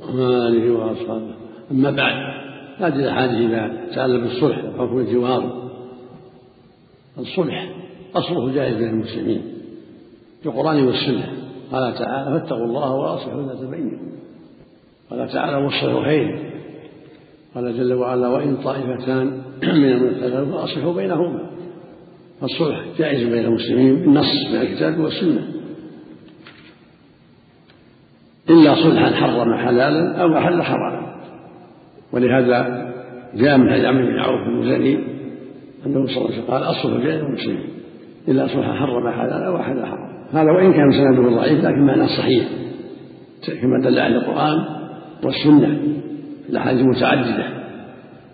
وعلى 0.00 0.48
آله 0.48 0.72
وأصحابه. 0.72 1.34
أما 1.70 1.90
بعد 1.90 2.14
هذه 2.78 2.94
الاحاديث 2.94 3.50
اذا 3.50 3.72
سأل 3.94 4.20
بالصلح 4.20 4.58
وحكم 4.64 4.98
الجوار. 4.98 5.63
الصلح 7.18 7.70
أصله 8.16 8.52
جائز 8.52 8.76
بين 8.76 8.88
المسلمين 8.88 9.42
في 10.42 10.48
القرآن 10.48 10.86
والسنة. 10.86 11.28
قال 11.72 11.94
تعالى 11.94 12.40
فاتقوا 12.40 12.64
الله 12.64 12.94
وأصلحوا 12.94 13.42
ذات 13.42 13.70
بينكم. 13.70 14.12
قال 15.10 15.28
تعالى 15.28 15.56
والصلح 15.56 16.04
خير 16.04 16.52
قال 17.54 17.76
جل 17.76 17.92
وعلا 17.92 18.28
وإن 18.28 18.56
طائفتان 18.56 19.42
من 19.62 19.68
المؤمنين 19.68 20.52
فأصلحوا 20.52 20.92
بينهما. 20.92 21.50
فالصلح 22.40 22.84
جائز 22.98 23.28
بين 23.28 23.44
المسلمين 23.44 23.96
بالنص 23.96 24.46
من 24.52 24.60
الكتاب 24.60 24.98
والسنة. 24.98 25.48
إلا 28.50 28.74
صلحا 28.74 29.10
حرم 29.10 29.54
حلالا 29.54 30.22
أو 30.22 30.38
أحل 30.38 30.62
حراما. 30.62 31.14
ولهذا 32.12 32.92
جاء 33.34 33.58
من 33.58 33.70
حديث 33.70 33.84
عمرو 33.84 34.06
بن 34.06 34.18
عوف 34.18 34.48
المزني 34.48 35.13
انه 35.86 36.06
صلى 36.06 36.16
الله 36.16 36.26
عليه 36.26 36.38
وسلم 36.38 36.50
قال 36.50 36.62
الصلح 36.62 37.04
بين 37.04 37.20
المسلمين 37.20 37.68
إلا 38.28 38.46
صلحا 38.46 38.72
حرم 38.72 39.10
حلالا 39.10 39.46
أو 39.46 39.56
احل 39.56 39.86
حراما 39.86 40.14
هذا 40.32 40.50
وإن 40.50 40.72
كان 40.72 40.90
سنده 40.90 41.36
ضعيف 41.36 41.64
لكن 41.64 41.86
معناه 41.86 42.06
صحيح. 42.06 42.44
كما 43.62 43.80
دل 43.80 43.98
عليه 43.98 44.16
القرآن 44.16 44.64
والسنة 45.24 45.78
في 46.44 46.50
الأحاديث 46.50 46.80
المتعددة. 46.80 47.46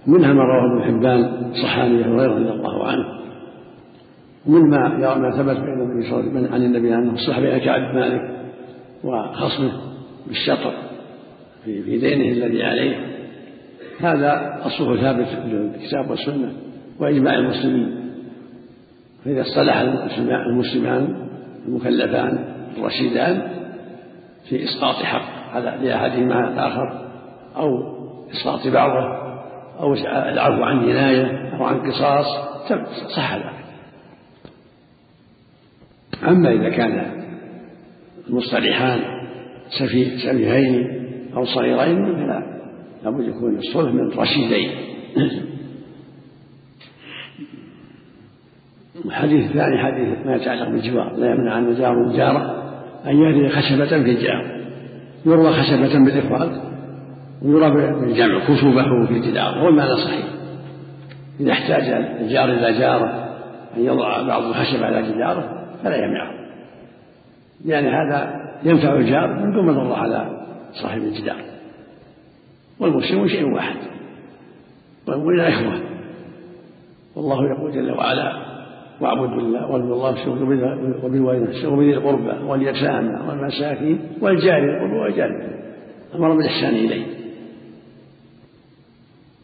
منها 0.06 0.32
ما 0.32 0.42
رواه 0.42 0.72
ابن 0.72 0.84
حبان 0.84 1.50
صحابي 1.62 1.94
أبي 1.94 2.04
هريرة 2.04 2.34
رضي 2.34 2.50
الله 2.50 2.86
عنه. 2.86 3.04
ومن 4.46 4.70
ما 4.70 4.88
ما 5.16 5.30
ثبت 5.30 5.56
بين 5.56 5.80
النبي 5.82 6.10
صلى 6.10 6.20
الله 6.20 6.30
عليه 6.30 6.40
وسلم 6.40 6.54
عن 6.54 6.62
النبي 6.62 6.94
أنه 6.94 7.16
صح 7.16 7.40
بين 7.40 7.58
كعب 7.58 7.94
مالك 7.94 8.30
وخصمه 9.04 9.72
بالشطر 10.26 10.72
في 11.64 11.98
دينه 11.98 12.32
الذي 12.32 12.62
عليه. 12.62 12.96
هذا 14.00 14.60
أصله 14.62 15.00
ثابت 15.00 15.26
في 15.26 15.38
الكتاب 15.44 16.10
والسنة. 16.10 16.52
وإجماع 17.00 17.34
المسلمين. 17.34 18.00
فإذا 19.24 19.40
اصطلح 19.40 19.76
المسلمان 20.46 21.28
المكلفان 21.66 22.44
الرشيدان 22.78 23.42
في 24.48 24.64
إسقاط 24.64 24.94
حق 24.94 25.54
على 25.54 25.78
لأحدهما 25.82 26.48
الآخر 26.48 27.10
أو 27.56 27.68
إسقاط 28.30 28.66
بعضه 28.66 29.30
أو 29.80 29.94
العفو 30.04 30.62
عن 30.62 30.86
جناية 30.86 31.56
أو 31.56 31.64
عن 31.64 31.90
قصاص 31.90 32.26
صح 33.16 33.34
ذلك 33.34 33.60
أما 36.28 36.52
إذا 36.52 36.68
كان 36.68 37.22
المصطلحان 38.28 39.00
سفيهين 39.78 41.00
أو 41.36 41.44
صغيرين 41.44 42.16
فلا 42.16 42.60
لابد 43.04 43.28
يكون 43.28 43.58
الصلح 43.58 43.94
من 43.94 44.08
رشيدين 44.08 44.70
الحديث 49.04 49.50
الثاني 49.50 49.78
حديث 49.78 50.26
ما 50.26 50.36
يتعلق 50.36 50.68
بالجوار 50.68 51.12
لا 51.16 51.30
يمنع 51.30 51.58
أن 51.58 51.74
جار 51.74 51.92
الجار 51.92 52.60
أن 53.06 53.16
يهدي 53.16 53.48
خشبة 53.48 53.86
في 53.86 54.10
الجار 54.10 54.60
يروى 55.26 55.52
خشبة 55.52 56.04
بالإفراد 56.04 56.60
ويرى 57.42 57.70
بالجمع 57.70 58.38
كتبه 58.44 59.06
في 59.06 59.12
الجدار 59.12 59.58
هو 59.58 59.68
المعنى 59.68 59.96
صحيح 59.96 60.40
إذا 61.40 61.52
احتاج 61.52 61.82
الجار 62.20 62.44
إلى 62.44 62.78
جارة 62.78 63.30
أن 63.76 63.84
يضع 63.84 64.22
بعض 64.22 64.42
الخشب 64.42 64.82
على 64.82 65.02
جداره 65.02 65.66
فلا 65.82 65.96
يمنعه. 65.96 66.30
لأن 67.64 67.86
هذا 67.86 68.40
ينفع 68.64 68.94
الجار 68.94 69.26
من 69.26 69.52
دون 69.52 69.66
مضرة 69.66 69.96
على 69.96 70.46
صاحب 70.72 71.02
الجدار. 71.02 71.42
والمسلم 72.80 73.28
شيء 73.28 73.54
واحد. 73.54 73.76
والمؤمنون 75.08 75.40
إخوة. 75.40 75.80
والله 77.16 77.50
يقول 77.50 77.72
جل 77.72 77.90
وعلا 77.90 78.49
واعبدوا 79.00 79.40
الله 79.40 79.70
واعبدوا 79.70 79.94
الله 79.94 80.30
وبالوالدين 81.04 81.66
وبذي 81.66 81.94
القربى 81.94 82.44
واليتامى 82.46 83.18
والمساكين 83.28 83.98
والجار 84.20 84.58
القربى 84.58 84.98
والجار 84.98 85.42
أمر 86.14 86.36
بالإحسان 86.36 86.74
إليه. 86.74 87.06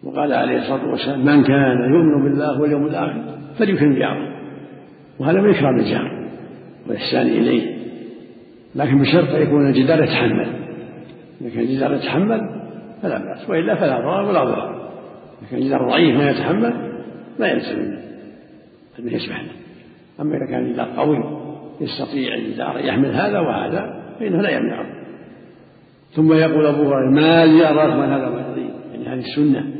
وقال 0.04 0.32
عليه 0.32 0.58
الصلاة 0.58 0.90
والسلام 0.90 1.26
من 1.26 1.44
كان 1.44 1.78
يؤمن 1.78 2.24
بالله 2.24 2.60
واليوم 2.60 2.86
الآخر 2.86 3.22
فليكرم 3.58 3.94
جاره 3.94 4.36
وهذا 5.18 5.40
من 5.40 5.50
إكرام 5.50 5.78
الجار 5.78 6.28
والإحسان 6.86 7.26
إليه. 7.26 7.76
لكن 8.74 8.98
بشرط 8.98 9.28
أن 9.28 9.42
يكون 9.42 9.68
الجدار 9.68 10.02
يتحمل 10.02 10.48
اذا 11.40 11.50
كان 11.50 11.60
الجدار 11.60 11.94
يتحمل 11.94 12.40
فلا 13.02 13.18
بأس 13.18 13.50
وإلا 13.50 13.74
فلا 13.74 14.00
ضرر 14.00 14.28
ولا 14.28 14.44
ضرر. 14.44 14.76
اذا 15.40 15.50
كان 15.50 15.58
الجدار 15.58 15.88
ضعيف 15.88 16.16
ما 16.16 16.30
يتحمل 16.30 16.72
لا 17.38 17.52
يلزم 17.52 18.05
أنه 18.98 19.12
يسمح 19.12 19.40
له 19.40 19.50
أما 20.20 20.36
إذا 20.36 20.46
كان 20.46 20.66
الجدار 20.66 20.96
قوي 20.96 21.18
يستطيع 21.80 22.34
الجدار 22.34 22.78
يحمل 22.78 23.10
هذا 23.10 23.40
وهذا 23.40 24.02
فإنه 24.20 24.42
لا 24.42 24.50
يمنعه 24.50 24.86
ثم 26.16 26.32
يقول 26.32 26.66
أبو 26.66 26.82
هريرة 26.82 27.10
ما 27.10 27.46
لي 27.46 27.68
أراكم 27.68 27.98
من 27.98 28.12
هذا 28.12 28.28
مرضي 28.28 28.70
يعني 28.92 29.08
هذه 29.08 29.24
السنة. 29.26 29.74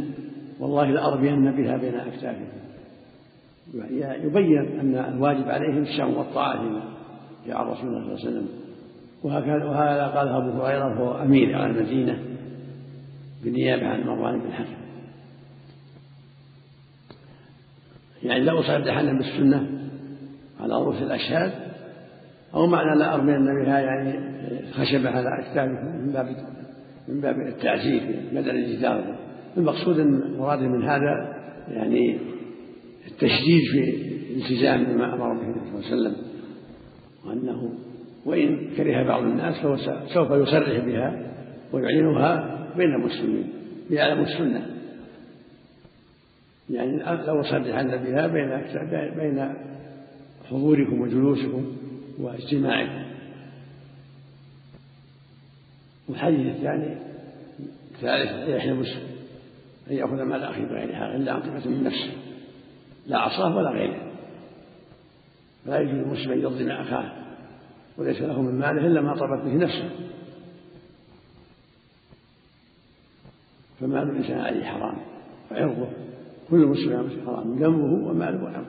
والله 0.61 0.91
لأربين 0.91 1.51
بها 1.53 1.77
بين 1.77 1.95
أكتافكم 1.95 2.47
يبين 4.25 4.79
أن 4.81 5.15
الواجب 5.15 5.49
عليهم 5.49 5.83
الشام 5.83 6.17
والطاعة 6.17 6.59
فيما 6.59 6.83
جاء 7.47 7.57
رسول 7.57 7.89
الله 7.89 8.01
صلى 8.01 8.13
الله 8.13 8.27
عليه 8.27 8.29
وسلم. 8.29 8.49
وهكذا 9.23 9.65
وهذا 9.65 10.07
قالها 10.07 10.39
أبو 10.39 10.63
هريرة 10.63 11.01
وهو 11.01 11.23
أمير 11.23 11.57
على 11.57 11.67
المدينة 11.67 12.19
بالنيابة 13.45 13.87
عن 13.87 14.01
مروان 14.01 14.41
بن 14.41 14.53
حكم 14.53 14.76
يعني 18.27 18.45
لا 18.45 18.61
أصدحن 18.61 19.19
بالسنة 19.19 19.67
على 20.61 20.75
رؤوس 20.75 21.03
الأشهاد 21.03 21.53
أو 22.55 22.67
معنى 22.67 22.99
لا 22.99 23.15
أرمين 23.15 23.65
بها 23.65 23.81
يعني 23.81 24.21
خشبة 24.73 25.11
على 25.11 25.29
أكتافكم 25.41 25.87
من 25.87 26.13
باب 26.13 26.37
من 27.09 27.21
باب 27.21 27.35
التعزيز 27.41 28.03
بدل 28.33 28.51
الجدار. 28.51 29.17
المقصود 29.57 29.99
المراد 29.99 30.61
من 30.61 30.83
هذا 30.83 31.37
يعني 31.69 32.19
التشديد 33.07 33.63
في 33.73 34.07
الالتزام 34.31 34.85
بما 34.85 35.15
أمر 35.15 35.35
به 35.35 35.43
النبي 35.43 35.83
صلى 35.83 35.95
الله 35.95 36.09
عليه 36.09 36.17
وسلم 36.17 36.17
وأنه 37.27 37.73
وإن 38.25 38.71
كره 38.77 39.03
بعض 39.03 39.23
الناس 39.23 39.61
فهو 39.61 39.77
سوف 40.15 40.31
يصرح 40.31 40.85
بها 40.85 41.33
ويعلنها 41.73 42.59
بين 42.77 42.95
المسلمين 42.95 43.49
ليعلموا 43.91 44.25
السنة. 44.25 44.67
يعني 46.71 47.25
لو 47.27 47.43
صرحن 47.43 47.63
بها 47.63 48.27
بين 48.27 48.63
بين 49.17 49.55
حضوركم 50.51 51.01
وجلوسكم 51.01 51.77
واجتماعكم. 52.19 53.07
والحديث 56.09 56.57
الثاني 56.57 56.97
الثالث 57.95 58.49
يحيى 58.49 58.71
المسلم؟ 58.71 59.07
أن 59.91 59.97
يأخذ 59.97 60.23
مال 60.23 60.43
أخيه 60.43 60.65
بغير 60.65 60.95
حق 60.95 61.07
إلا 61.07 61.33
عن 61.33 61.41
طيبة 61.41 61.69
من 61.69 61.85
نفسه. 61.85 62.13
لا 63.07 63.19
عصاه 63.19 63.57
ولا 63.57 63.71
غيره. 63.71 64.13
فلا 65.67 65.81
يجوز 65.81 65.95
للمسلم 65.95 66.33
أن 66.33 66.39
يظلم 66.39 66.71
أخاه 66.71 67.13
وليس 67.99 68.23
له 68.23 68.43
من 68.43 68.59
ماله 68.59 68.87
إلا 68.87 69.01
ما 69.01 69.15
طلبت 69.15 69.45
به 69.45 69.55
نفسه. 69.55 69.91
فمال 73.81 74.11
الإنسان 74.11 74.39
عليه 74.39 74.65
حرام 74.65 74.97
وعرضه 75.51 75.89
كل 76.51 76.67
مسلم 76.67 77.11
حرام 77.27 77.59
دمه 77.59 78.09
وماله 78.09 78.45
وعرضه 78.45 78.67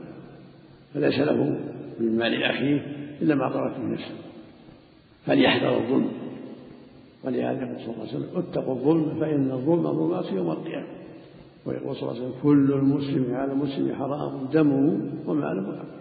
فليس 0.94 1.20
له 1.20 1.60
من 2.00 2.18
مال 2.18 2.44
أخيه 2.44 2.80
إلا 3.22 3.36
ما 3.36 3.50
طلبت 3.50 3.78
به 3.78 3.84
نفسه. 3.84 4.16
فليحذر 5.26 5.78
الظلم. 5.78 6.12
ولهذا 7.24 7.62
يقول 7.62 7.80
صلى 7.80 7.94
الله 7.94 8.08
عليه 8.08 8.18
وسلم 8.18 8.38
اتقوا 8.38 8.76
الظلم 8.76 9.20
فإن 9.20 9.52
الظلم 9.52 9.84
ظلمات 9.84 10.26
يوم 10.26 10.52
القيامة. 10.52 10.88
ويقول 11.66 11.96
صلى 11.96 12.02
الله 12.02 12.14
عليه 12.14 12.30
وسلم 12.30 12.42
كل 12.44 12.74
المسلم 12.74 13.36
على 13.36 13.52
المسلم 13.52 13.96
حرام 13.96 14.46
دمه 14.46 15.12
وماله 15.26 15.70
وعرضه 15.70 15.98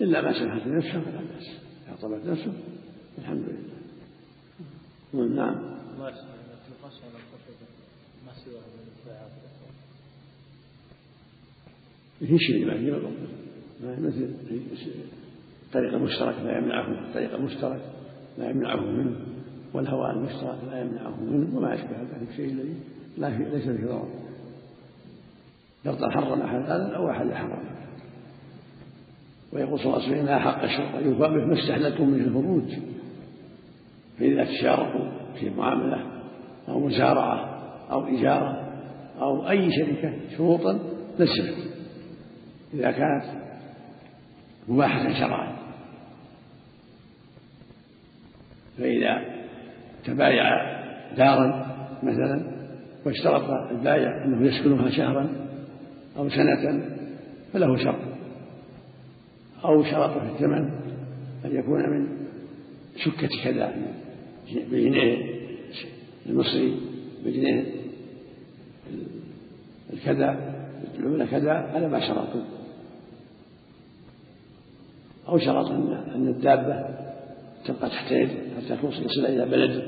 إلا 0.00 0.22
ما 0.22 0.32
سمحت 0.32 0.66
نفسه 0.66 1.00
فلا 1.00 1.20
بأس. 1.20 1.48
إذا 1.88 1.96
طلبت 2.02 2.26
نفسه 2.26 2.52
الحمد 3.18 3.44
لله. 3.48 3.70
نعم. 5.34 5.54
الله 5.94 6.10
ما 8.26 8.32
سواه 8.44 8.62
من 8.76 9.49
في 12.20 12.38
شيء 12.38 12.66
ما 12.66 12.74
في 12.74 12.92
مثل 13.98 14.30
طريق 15.72 15.94
المشترك 15.94 16.34
لا 16.44 16.58
يمنعه. 16.58 17.12
طريق 17.14 17.34
المشترك 17.34 17.80
لا 18.38 18.50
يمنعه 18.50 18.80
منه. 18.80 19.16
والهواء 19.74 20.10
المشترك 20.10 20.58
لا 20.70 20.80
يمنعه 20.80 21.20
منه. 21.20 21.58
وما 21.58 21.74
أشبه 21.74 21.90
ذلك 21.90 22.30
الشيء 22.30 22.52
الذي 22.52 22.74
لا 23.18 23.30
في 23.30 23.44
ليس 23.44 23.64
فيه 23.64 23.86
ضرر. 23.86 24.08
يرضى 25.84 26.10
حرم 26.10 26.42
حلالا 26.42 26.96
أو 26.96 27.10
أحد 27.10 27.32
حرام 27.32 27.64
ويقول 29.52 29.78
صلى 29.78 29.86
الله 29.86 30.02
عليه 30.02 30.12
وسلم 30.12 30.28
إن 30.28 30.38
حق 30.38 30.62
الشرطة 30.62 30.98
يوفى 31.00 31.18
به 31.18 31.46
ما 31.46 31.58
استحللتم 31.58 32.08
من 32.08 32.20
الفروج. 32.20 32.74
فإذا 34.18 34.44
تشاركوا 34.44 35.08
في 35.40 35.50
معاملة 35.50 36.06
أو 36.68 36.86
مزارعة 36.86 37.60
أو 37.90 38.06
إجارة 38.06 38.70
أو 39.20 39.48
أي 39.50 39.70
شركة 39.72 40.14
شروطا 40.36 40.80
نسبت 41.20 41.69
إذا 42.74 42.90
كانت 42.90 43.24
مباحة 44.68 45.12
شرعا. 45.12 45.56
فإذا 48.78 49.24
تبايع 50.04 50.44
دارا 51.16 51.66
مثلا 52.02 52.42
واشترط 53.06 53.50
البائع 53.70 54.24
أنه 54.24 54.46
يسكنها 54.46 54.90
شهرا 54.90 55.28
أو 56.16 56.28
سنة 56.28 56.82
فله 57.52 57.76
شرط. 57.76 58.00
أو 59.64 59.84
شرط 59.84 60.18
في 60.18 60.32
الثمن 60.32 60.70
أن 61.44 61.56
يكون 61.56 61.90
من 61.90 62.08
سكة 62.96 63.28
كذا 63.44 63.74
بجنيه 64.70 65.40
المصري 66.26 66.80
بجنيه 67.24 67.64
الكذا 69.92 70.54
العملة 70.98 71.26
كذا 71.26 71.52
على 71.52 71.88
ما 71.88 72.00
شرطوا 72.00 72.59
أو 75.30 75.38
شرط 75.38 75.70
أن 76.14 76.28
الدابة 76.28 76.84
تبقى 77.64 77.90
تحت 77.90 78.12
يد 78.12 78.28
حتى 78.56 78.76
تصل 78.76 79.26
إلى 79.26 79.46
بلد. 79.46 79.82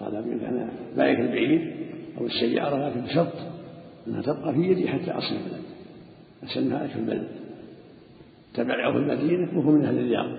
قال 0.00 0.16
إن 0.16 0.38
كان 0.40 0.68
بايك 0.96 1.20
البعيد 1.20 1.72
أو 2.18 2.26
السيارة 2.26 2.88
لكن 2.88 3.00
بشرط 3.00 3.32
أنها 4.06 4.22
تبقى 4.22 4.54
في 4.54 4.60
يدي 4.60 4.88
حتى 4.88 5.10
أصل 5.10 5.34
البلد. 5.34 5.62
أسلمها 6.44 6.84
لك 6.84 6.90
في 6.90 6.98
البلد. 6.98 7.28
تبعه 8.54 8.92
في 8.92 8.98
المدينة 8.98 9.58
وهو 9.58 9.70
من 9.70 9.84
أهل 9.84 9.98
الرياض 9.98 10.30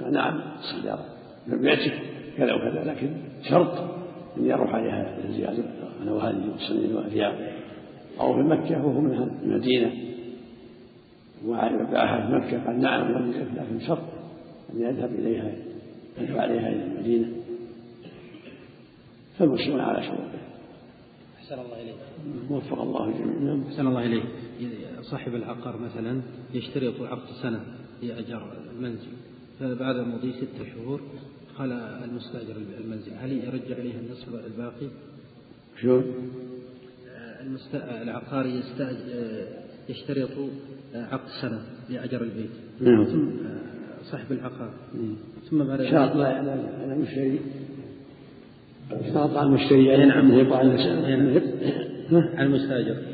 قال 0.00 0.12
نعم 0.12 0.40
السيارة 0.58 1.04
من 1.46 1.60
بيتك 1.62 1.94
كذا 2.36 2.54
وكذا 2.54 2.84
لكن 2.84 3.10
شرط 3.50 3.78
أن 4.38 4.46
يروح 4.46 4.74
عليها 4.74 5.16
الزيادة 5.28 5.64
أنا 6.02 6.12
وهذه 6.12 6.50
والسنين 6.52 6.96
والرياض 6.96 7.34
أو 8.20 8.34
في 8.34 8.40
مكة 8.40 8.86
وهو 8.86 9.00
من 9.00 9.30
المدينة. 9.42 9.92
في 11.40 12.28
مكة 12.32 12.66
قال 12.66 12.80
نعم 12.80 13.32
لكن 13.32 13.80
شرط 13.80 14.02
أن 14.72 14.80
يذهب 14.80 15.14
إليها 15.14 15.52
يذهب 16.18 16.38
عليها 16.38 16.68
إلى 16.68 16.84
المدينة. 16.84 17.28
فالمسلمون 19.38 19.80
على 19.80 20.02
شروطه. 20.02 20.40
أحسن 21.38 21.54
الله 21.54 21.82
إليك. 21.82 21.94
وفق 22.50 22.82
الله 22.82 23.08
الجميع 23.08 23.38
نعم. 23.38 23.62
أحسن 23.62 23.86
الله 23.86 24.06
إليك. 24.06 24.24
صاحب 25.02 25.34
العقار 25.34 25.78
مثلا 25.78 26.22
يشترط 26.54 27.00
عقد 27.00 27.28
سنة 27.42 27.60
لأجر 28.02 28.52
المنزل. 28.76 29.12
فبعد 29.60 29.96
مضي 29.96 30.32
ستة 30.32 30.64
شهور. 30.74 31.00
قال 31.58 31.72
المستأجر 31.72 32.56
المنزل 32.80 33.12
هل 33.20 33.32
يرجع 33.32 33.76
إليه 33.76 33.94
النصف 33.98 34.28
الباقي؟ 34.46 34.88
شو؟ 35.80 36.02
المست... 37.40 37.74
العقاري 37.74 38.62
يشترط 39.88 40.30
عقد 40.94 41.28
سنة 41.42 41.62
لأجر 41.90 42.22
البيت. 42.22 42.50
نعم. 42.80 43.04
ثم 43.04 43.28
صاحب 44.02 44.32
العقار. 44.32 44.70
ثم 45.50 45.64
بعد 45.64 45.82
شرط 45.82 46.16
لا 46.16 46.26
على 46.26 46.94
المشتري 46.94 47.40
شرط 49.12 49.36
على 49.36 49.46
المشتري 49.48 49.92
أي 49.94 50.06
نعم 50.06 50.32
يبقى 50.32 50.58
على 50.58 50.72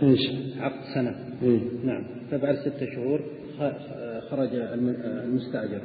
إيش؟ 0.02 0.20
عقد 0.58 0.80
سنة. 0.94 1.14
إيه؟ 1.42 1.60
نعم. 1.84 2.04
فبعد 2.30 2.54
ستة 2.54 2.86
شهور 2.94 3.20
خرج 4.30 4.48
المستأجر. 4.52 5.82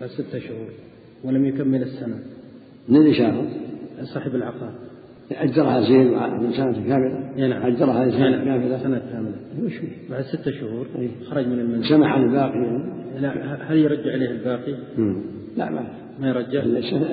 بعد 0.00 0.10
ستة 0.10 0.38
شهور. 0.38 0.68
ولم 1.24 1.46
يكمل 1.46 1.82
السنة. 1.82 2.18
من 2.88 2.96
اللي؟ 2.96 3.48
صاحب 4.14 4.34
العقار. 4.34 4.74
أجرها 5.32 5.80
زين 5.80 6.12
من 6.42 6.52
سنة 6.52 6.72
كاملة. 6.72 7.48
نعم. 7.48 7.62
أجرها 7.66 8.10
سنة 8.10 8.28
نعم. 8.30 8.44
كاملة. 8.44 8.78
سنة 8.78 8.98
كاملة. 8.98 9.34
وش؟ 9.62 9.72
بعد 10.10 10.22
ستة 10.22 10.50
شهور 10.50 10.86
إيه. 10.98 11.08
خرج 11.30 11.46
من 11.46 11.60
المنزل. 11.60 11.88
سمح 11.88 12.14
الباقي. 12.14 12.58
يعني. 12.58 12.96
لا 13.20 13.72
هل 13.72 13.78
يرجع 13.78 14.14
إليه 14.14 14.30
الباقي؟ 14.30 14.74
مم. 14.98 15.22
لا 15.56 15.70
ما 15.70 15.86
ما 16.20 16.28
يرجع؟ 16.28 16.62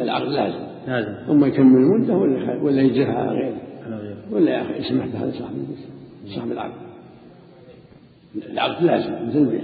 العقد 0.01 0.27
لازم. 0.27 0.59
لازم. 0.87 1.13
ثم 1.27 1.45
يكمل 1.45 1.77
المدة 1.77 2.13
ولا 2.13 2.61
ولا 2.61 2.81
يجرها 2.81 3.13
على 3.13 3.31
غيره؟ 3.31 3.61
على 3.85 3.95
غيره 3.95 4.17
ولا 4.31 4.51
يا 4.51 4.61
أخي 4.61 4.79
يسمح 4.79 5.05
بهذا 5.05 5.31
صاحب 5.31 5.53
صاحب 6.25 6.51
العقد. 6.51 6.73
العقد 8.51 8.83
لازم 8.83 9.13
مثل 9.27 9.37
البيع 9.37 9.63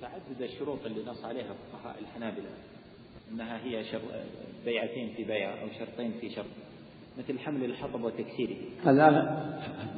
تعدد 0.00 0.42
الشروط 0.42 0.78
اللي 0.86 1.00
نص 1.10 1.24
عليها 1.24 1.44
فقهاء 1.72 1.96
الحنابلة. 2.00 2.50
أنها 3.32 3.58
هي 3.64 3.84
شر... 3.84 3.98
بيعتين 4.66 5.12
في 5.16 5.24
بيع 5.24 5.50
أو 5.50 5.66
شرطين 5.78 6.12
في 6.20 6.30
شرط 6.30 6.46
مثل 7.18 7.38
حمل 7.38 7.64
الحطب 7.64 8.04
وتكسيره. 8.04 8.56
هذا 8.84 9.08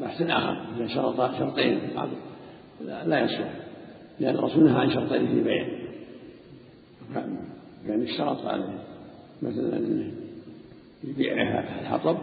بحث 0.00 0.22
آخر 0.22 0.76
إذا 0.76 0.86
شرط 0.86 1.16
شرطين 1.38 1.80
لا, 3.06 3.20
يصلح 3.20 3.52
لأن 4.20 4.34
الرسول 4.34 4.64
نهى 4.64 4.80
عن 4.80 4.90
شرطين 4.90 5.26
في 5.26 5.42
بيع. 5.42 5.68
يعني 7.86 8.04
اشترط 8.04 8.46
عليه 8.46 8.84
مثلا 9.42 10.10
يبيع 11.04 11.60
الحطب 11.80 12.18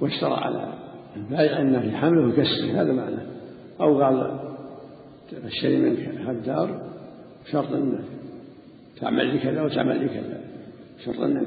واشترى 0.00 0.34
على 0.34 0.74
البائع 1.16 1.60
إنه 1.60 1.80
في 1.80 1.96
حمله 1.96 2.28
وكسره 2.28 2.82
هذا 2.82 2.92
معناه. 2.92 3.26
أو 3.80 4.02
قال 4.02 4.40
اشتري 5.44 5.76
منك 5.76 5.98
هالدار 5.98 6.92
شرط 7.52 7.72
انك 7.72 8.04
تعمل 9.00 9.26
لي 9.26 9.38
كذا 9.38 9.62
وتعمل 9.62 10.00
لي 10.00 10.08
شرط 11.06 11.20
انك 11.20 11.46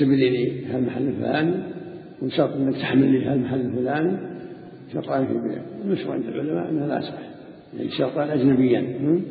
تبني 0.00 0.30
لي 0.30 0.66
هالمحل 0.66 1.08
الفلاني 1.08 1.54
وشرط 2.22 2.56
أنك 2.56 2.76
تحمل 2.76 3.12
لي 3.12 3.24
هالمحل 3.24 3.60
الفلاني 3.60 4.18
شرطان 4.92 5.26
في 5.26 5.32
بيع 5.32 5.62
المشروع 5.84 6.14
عند 6.14 6.26
العلماء 6.26 6.70
انها 6.70 6.86
لا 6.86 7.00
تصح 7.00 7.18
يعني 7.76 7.90
شرطان 7.90 8.28
أجنبيان. 8.28 9.22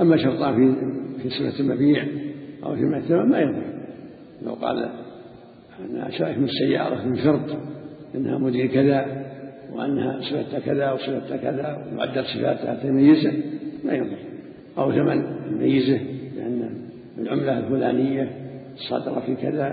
أما 0.00 0.16
شرطان 0.16 0.54
في 0.54 0.74
في 1.22 1.30
صفة 1.30 1.60
المبيع 1.60 2.06
أو 2.64 2.76
في 2.76 2.96
الثمن 2.96 3.28
ما 3.28 3.40
يضر. 3.40 3.62
لو 4.46 4.52
قال 4.52 4.88
أنا 5.90 6.10
شارك 6.10 6.38
من 6.38 6.44
السيارة 6.44 7.08
من 7.08 7.16
شرط 7.16 7.56
أنها 8.14 8.38
مدير 8.38 8.66
كذا 8.66 9.26
وأنها 9.72 10.20
صفتها 10.20 10.60
كذا 10.60 10.92
وصفتها 10.92 11.36
كذا 11.36 11.86
ومعدل 11.92 12.24
صفاتها 12.24 12.74
تميزه 12.82 13.32
ما 13.84 13.92
يضر. 13.92 14.18
أو 14.78 14.92
ثمن 14.92 15.24
يميزه 15.50 16.00
العملة 17.20 17.58
الفلانية 17.58 18.50
الصادرة 18.74 19.20
في 19.20 19.34
كذا 19.34 19.66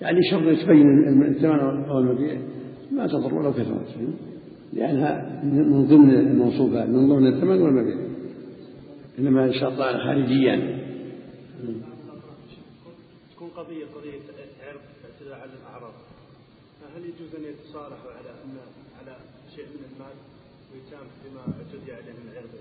يعني 0.00 0.20
شرط 0.30 0.42
يتبين 0.42 1.22
الثمن 1.22 1.84
أو 1.88 1.98
المبيع 1.98 2.38
ما 2.92 3.06
تضر 3.06 3.34
ولو 3.34 3.52
كثرت. 3.52 3.86
لأنها 4.72 5.42
من 5.44 5.86
ضمن 5.86 6.10
الموصوفات 6.10 6.88
من 6.88 7.08
ضمن 7.08 7.26
الثمن 7.26 7.62
والمبيع. 7.62 7.96
إنما 9.18 9.52
شرطان 9.52 9.98
خارجيان 9.98 10.78
تكون 13.34 13.48
قضية 13.48 13.84
قضية 13.96 14.12
يعتدى 14.62 15.34
على 15.34 15.50
الأعراض. 15.60 15.92
هل 16.96 17.02
يجوز 17.02 17.34
أن 17.34 17.44
يتصالحوا 17.50 18.10
على 18.10 18.30
أن 18.44 18.56
على 19.00 19.16
شيء 19.56 19.64
من 19.64 19.82
المال 19.92 20.16
ويتام 20.72 21.06
بما 21.24 21.40
اعتدي 21.40 21.92
عليه 21.92 22.12
من 22.12 22.30
عرض 22.36 22.54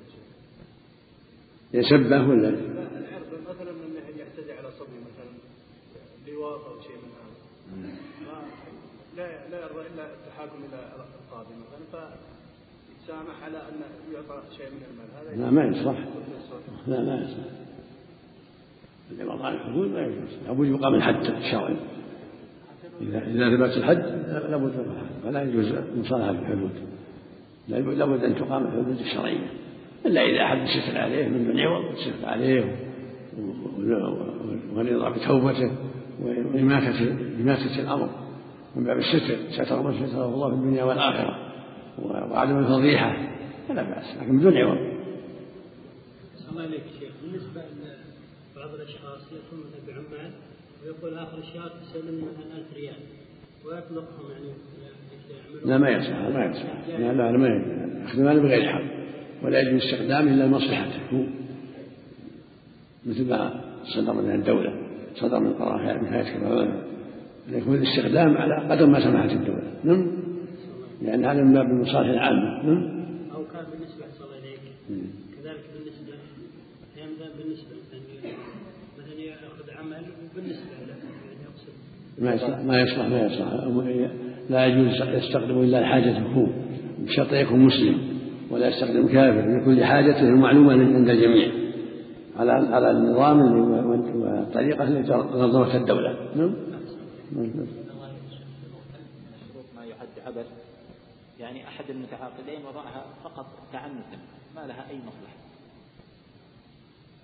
يسبه 1.79 2.29
ولا 2.29 2.49
العرض 2.49 3.31
مثلا 3.49 3.71
انه 3.71 4.19
يعتدي 4.19 4.51
على 4.51 4.69
صبي 4.79 4.97
مثلا 5.07 5.31
لواط 6.27 6.65
أو 6.65 6.81
شيء 6.81 6.95
من 6.95 7.11
هذا 7.17 7.35
لا؟ 9.17 9.49
لا 9.51 9.57
يرضى 9.61 9.81
الا 9.93 10.05
التحاكم 10.13 10.57
إلى 10.69 10.79
القاضي 11.19 11.53
مثلا 11.55 12.09
فيتسامح 12.99 13.43
على 13.43 13.57
ان 13.57 13.81
يعطى 14.13 14.41
شيء 14.57 14.65
من 14.65 14.83
المال 14.91 15.09
هذا 15.15 15.45
لا 15.45 15.51
ما 15.51 15.77
يصلح 15.77 15.99
لا 16.87 17.03
ما 17.03 17.15
يصلح 17.23 17.65
العوض 19.11 19.41
عن 19.41 19.53
الحدود 19.53 19.91
لا 19.91 20.05
يجوز. 20.05 20.29
لابد 20.47 20.67
يقام 20.67 20.95
الحد 20.95 21.25
الشرعي 21.25 21.75
إذا 23.01 23.17
إذا 23.17 23.57
ثبت 23.57 23.77
الحد 23.77 24.05
لابد 24.49 24.73
من 24.75 24.91
الحد 24.95 25.23
فلا 25.23 25.43
يجوز 25.43 25.65
المصالحة 25.65 26.31
بالحدود 26.31 26.71
لابد 27.67 28.23
أن 28.23 28.35
تقام 28.35 28.65
الحدود 28.65 28.99
الشرعية. 28.99 29.64
إلا 30.05 30.21
إذا 30.21 30.43
أحد 30.43 30.67
ستر 30.67 30.97
عليه 30.97 31.27
من 31.27 31.45
دون 31.45 31.59
عوض 31.59 31.95
ستر 31.95 32.29
عليه 32.29 32.75
ورضا 34.75 35.09
بتوبته 35.09 35.71
وإماتة 36.21 37.11
إماتة 37.41 37.79
الأمر 37.79 38.09
من 38.75 38.83
باب 38.83 38.97
الستر 38.97 39.37
ستر 39.63 39.81
من 39.81 40.07
ستره 40.07 40.25
الله 40.25 40.49
في 40.49 40.55
الدنيا 40.55 40.83
والآخرة 40.83 41.51
وعدم 42.03 42.57
الفضيحة 42.57 43.17
فلا 43.67 43.83
بأس 43.83 44.17
لكن 44.21 44.39
بدون 44.39 44.57
عوض. 44.57 44.77
الله 46.51 46.61
عليك 46.61 46.83
شيخ. 46.99 47.09
بالنسبة 47.23 47.61
لبعض 48.55 48.73
الأشخاص 48.73 49.21
يكون 49.31 49.59
مثلا 49.59 49.81
بعمال 49.87 50.31
ويقول 50.83 51.17
آخر 51.17 51.37
الشهر 51.37 51.69
تسلمني 51.69 52.21
مثلا 52.21 52.57
1000 52.57 52.73
ريال 52.75 52.95
ويطلقهم 53.65 54.31
يعني 54.31 54.53
لا 55.65 55.77
ما 55.77 55.89
يصح 55.89 56.09
ما 56.09 56.45
يصح. 56.45 56.99
لا 56.99 57.13
لا 57.13 57.37
ما 57.37 57.47
المال 58.13 58.39
بغير 58.39 58.69
حق. 58.69 59.04
ولا 59.45 59.61
يجوز 59.61 59.81
استخدامه 59.83 60.33
إلا 60.33 60.43
لمصلحته 60.43 61.27
مثل 63.05 63.29
ما 63.29 63.61
صدر 63.83 64.13
من 64.13 64.35
الدولة 64.35 64.73
صدر 65.15 65.39
من 65.39 65.53
قرار 65.53 66.01
من 66.01 66.13
هيئه 66.13 66.37
كبار 66.37 66.83
يكون 67.49 67.75
الاستخدام 67.75 68.37
على 68.37 68.69
قدر 68.69 68.85
ما 68.85 68.99
سمحت 68.99 69.31
الدولة. 69.31 69.73
نعم؟ 69.83 70.11
لأن 71.01 71.25
هذا 71.25 71.41
من 71.41 71.53
باب 71.53 71.65
المصالح 71.65 72.09
العامة. 72.09 72.63
نعم؟ 72.63 73.05
أو 73.35 73.43
كان 73.43 73.65
بالنسبة 73.71 74.05
صلى 74.19 74.35
عليك 74.37 74.59
كذلك 75.35 75.63
بالنسبة 75.73 76.13
أحيانا 76.93 77.33
بالنسبة 77.37 77.75
مثلا 78.97 79.19
ياخذ 79.19 79.71
عمل 79.79 80.03
وبالنسبة 80.31 80.71
له. 80.87 80.95
ما 82.19 82.33
يصلح 82.33 82.59
ما 82.59 82.81
يصلح 82.81 83.05
ما 83.07 83.25
يصلح. 83.25 84.11
لا 84.49 84.65
يجوز 84.65 85.23
يستخدم 85.23 85.61
إلا 85.61 85.81
لحاجته 85.81 86.19
هو 86.19 86.47
بشرط 86.99 87.33
يكون 87.33 87.59
مسلم. 87.59 88.14
ولا 88.55 88.67
يستخدم 88.67 89.07
كافر 89.07 89.57
لكل 89.57 89.83
حاجته 89.83 90.21
المعلومة 90.21 90.71
عند 90.71 91.09
الجميع. 91.09 91.51
على 92.39 92.51
على 92.51 92.91
النظام 92.91 93.39
والطريقة 94.21 94.83
التي 94.83 95.13
نظمتها 95.13 95.77
الدولة. 95.77 96.17
نعم. 96.35 96.53
ما 99.75 99.85
يعد 99.85 100.07
عبث. 100.27 100.45
يعني 101.39 101.67
أحد 101.67 101.85
المتعاقدين 101.89 102.65
وضعها 102.69 103.05
فقط 103.23 103.45
تعنتا 103.73 104.17
ما 104.55 104.61
لها 104.67 104.89
أي 104.89 104.97
مصلحة. 104.97 105.35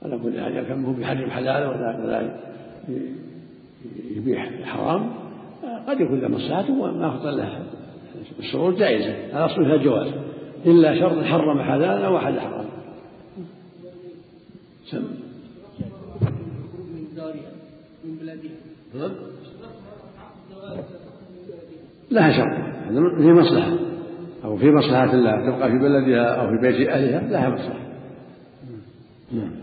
على 0.03 0.17
كل 0.23 0.41
حال 0.41 0.67
كان 0.67 0.85
هو 0.85 0.93
بيحرم 0.93 1.29
حلال 1.29 1.67
ولا 1.67 2.03
ولا 2.03 2.39
يبيح 4.15 4.49
حرام 4.63 5.13
قد 5.87 6.01
يكون 6.01 6.19
له 6.19 6.27
مصلحته 6.27 6.73
وما 6.73 7.11
خطر 7.11 7.31
له. 7.31 7.63
الشروط 8.39 8.77
جائزة 8.77 9.09
الأصل 9.09 9.65
فيها 9.65 9.75
الجواز 9.75 10.30
إلا 10.65 10.99
شرط 10.99 11.23
حرم 11.23 11.61
حلالا 11.63 12.07
وحل 12.07 12.39
حرام. 12.39 12.65
سم. 14.85 15.03
من 18.05 18.17
لها 22.11 22.31
شرط. 22.37 22.57
في 23.17 23.33
مصلحة. 23.33 23.77
أو 24.43 24.57
في 24.57 24.71
مصلحة 24.71 25.13
الله 25.13 25.49
تبقى 25.49 25.71
في 25.71 25.77
بلدها 25.77 26.25
أو 26.25 26.47
في 26.47 26.61
بيت 26.61 26.89
أهلها 26.89 27.21
لها 27.21 27.49
مصلحة. 27.49 27.79
نعم. 29.31 29.60